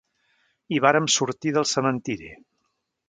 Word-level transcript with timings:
...i 0.77 0.79
vàrem 0.85 1.09
sortir 1.17 1.53
del 1.59 1.67
cementiri. 1.73 2.33